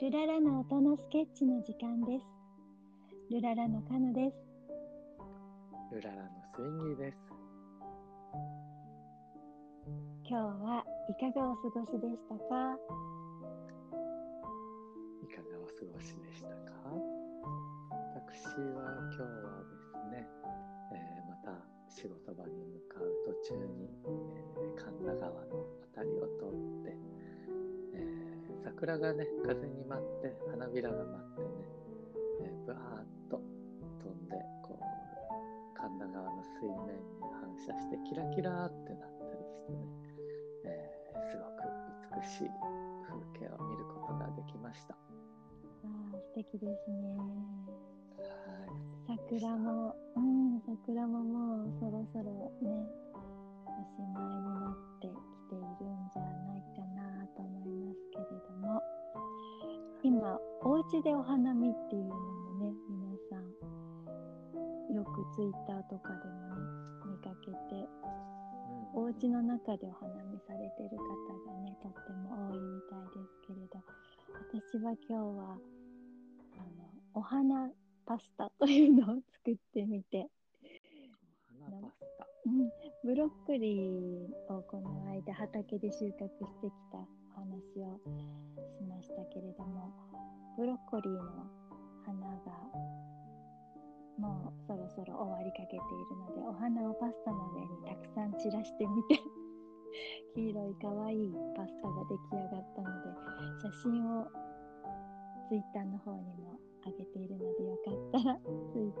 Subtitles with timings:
[0.00, 2.24] ルララの音のスケッチの時間です。
[3.30, 4.36] ルララのカノです。
[5.92, 7.18] ルララのスインギーです。
[10.24, 12.80] 今日はいかがお過ごしでしたか？
[15.20, 16.56] いかがお過ごしでしたか？
[18.16, 20.24] 私は今日はですね、
[20.94, 21.52] えーまた
[21.92, 23.12] 仕事場に向かう
[23.44, 26.56] 途中に、えー神田川の渡りを通っ
[28.80, 31.48] 桜がね、風に舞って、花びらが舞ってね、
[32.40, 39.84] えわーっと飛んで、こう、神田川の水面に反射して、キラキラーってなったりしてね、
[40.64, 41.68] えーすごく
[42.16, 42.48] 美しい
[43.04, 44.94] 風景を見ることができました。
[44.94, 47.18] あー素敵ですね。
[48.16, 49.20] はい。
[49.28, 52.88] 桜も、うん、桜ももうそろそろね、
[60.62, 66.68] お家でお花見っていうのもね、皆さん、よくツイッターとかでもね、
[67.06, 67.88] 見かけて、
[68.94, 71.04] お家の中でお花見されてる方
[71.46, 73.80] がね、とっても多いみたいですけれど、
[74.52, 75.58] 私は今日は、
[76.58, 77.70] あの、お花
[78.04, 80.28] パスタというのを作ってみて、
[81.64, 82.26] 花パスタ。
[82.46, 82.70] うん、
[83.04, 88.00] ブロッコリーをこの間畑で収穫してきたお話を
[88.76, 89.92] しましたけれども
[90.56, 91.20] ブロッコリーの
[92.04, 92.52] 花が
[94.18, 99.16] もうそろそろ終わりかけているのでお花をパスタの上にたくさん散らしてみて
[100.36, 103.10] 黄色い可愛いいパスタが出来上がったので
[103.62, 104.26] 写真を
[105.48, 108.38] ツイッターの方にも上げているのでよかったら
[108.72, 108.92] ツイ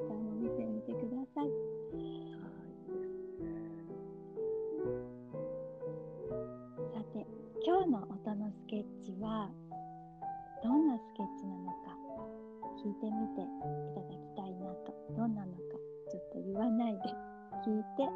[8.30, 9.50] 今日の音のスケッチは
[10.62, 11.90] どんなスケッチなのか
[12.78, 13.44] 聞いてみてい
[13.92, 14.94] ただきたいなと。
[15.16, 15.58] どんなのか
[16.08, 17.00] ちょっと言わないで。
[17.66, 18.06] 聞いて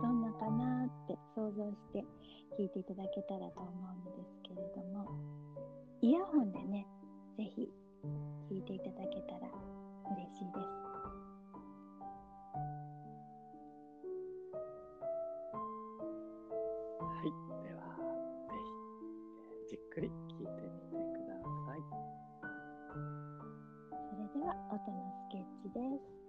[0.00, 2.02] どんなかなって想像して
[2.58, 5.04] 聞いていただけたらと思うのですけれども。
[6.00, 6.86] イヤホンでね
[7.36, 7.68] ぜひ
[8.50, 9.48] 聞いていただけたら
[10.08, 10.66] 嬉しいです。
[17.04, 17.57] はい。
[19.68, 21.36] じっくり聞いてみてくだ
[21.66, 21.78] さい。
[23.92, 26.27] それでは音のスケッチです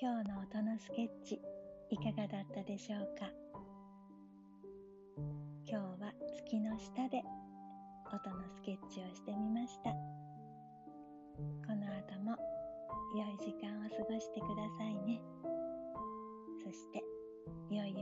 [0.00, 1.40] 今日の音のスケッチ
[1.88, 3.30] いかがだったでしょうか？
[5.68, 7.22] 今日は月の下で
[8.12, 9.90] 音のスケッチをしてみました。
[9.90, 12.36] この後も
[13.16, 15.20] 良い時間を過ごしてくださいね。
[16.64, 17.00] そして
[17.70, 17.94] 良い